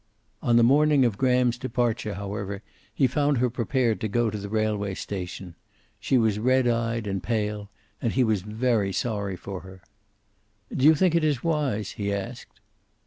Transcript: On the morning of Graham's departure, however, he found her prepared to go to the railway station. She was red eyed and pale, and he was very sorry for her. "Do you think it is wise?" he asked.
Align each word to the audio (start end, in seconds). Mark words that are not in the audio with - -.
On 0.41 0.55
the 0.55 0.63
morning 0.63 1.05
of 1.05 1.15
Graham's 1.19 1.59
departure, 1.59 2.15
however, 2.15 2.63
he 2.91 3.05
found 3.05 3.37
her 3.37 3.51
prepared 3.51 4.01
to 4.01 4.07
go 4.07 4.31
to 4.31 4.37
the 4.39 4.49
railway 4.49 4.95
station. 4.95 5.53
She 5.99 6.17
was 6.17 6.39
red 6.39 6.67
eyed 6.67 7.05
and 7.05 7.21
pale, 7.21 7.69
and 8.01 8.11
he 8.11 8.23
was 8.23 8.41
very 8.41 8.91
sorry 8.93 9.35
for 9.35 9.59
her. 9.59 9.83
"Do 10.75 10.85
you 10.85 10.95
think 10.95 11.13
it 11.13 11.23
is 11.23 11.43
wise?" 11.43 11.91
he 11.91 12.11
asked. 12.11 12.59